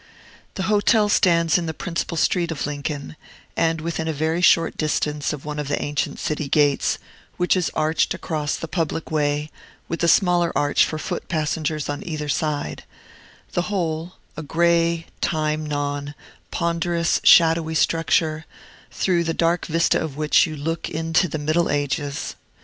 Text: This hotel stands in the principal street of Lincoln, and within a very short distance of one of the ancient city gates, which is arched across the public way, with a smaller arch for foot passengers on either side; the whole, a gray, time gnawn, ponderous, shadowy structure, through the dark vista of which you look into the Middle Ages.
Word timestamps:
This 0.55 0.65
hotel 0.65 1.09
stands 1.09 1.59
in 1.59 1.67
the 1.67 1.75
principal 1.75 2.17
street 2.17 2.49
of 2.49 2.65
Lincoln, 2.65 3.15
and 3.55 3.81
within 3.81 4.07
a 4.07 4.13
very 4.13 4.41
short 4.41 4.75
distance 4.75 5.31
of 5.31 5.45
one 5.45 5.59
of 5.59 5.67
the 5.67 5.79
ancient 5.79 6.17
city 6.17 6.49
gates, 6.49 6.97
which 7.37 7.55
is 7.55 7.69
arched 7.75 8.15
across 8.15 8.55
the 8.55 8.67
public 8.67 9.11
way, 9.11 9.51
with 9.87 10.03
a 10.03 10.07
smaller 10.07 10.51
arch 10.57 10.85
for 10.85 10.97
foot 10.97 11.27
passengers 11.27 11.87
on 11.87 12.01
either 12.03 12.29
side; 12.29 12.83
the 13.51 13.61
whole, 13.69 14.13
a 14.35 14.41
gray, 14.41 15.05
time 15.21 15.63
gnawn, 15.67 16.15
ponderous, 16.49 17.21
shadowy 17.23 17.75
structure, 17.75 18.47
through 18.89 19.23
the 19.23 19.35
dark 19.35 19.67
vista 19.67 20.01
of 20.01 20.17
which 20.17 20.47
you 20.47 20.55
look 20.55 20.89
into 20.89 21.27
the 21.27 21.37
Middle 21.37 21.69
Ages. 21.69 22.33